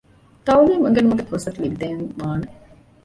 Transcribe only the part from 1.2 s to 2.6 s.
ފުރުޞަތު ލިބިދޭން ވާނެ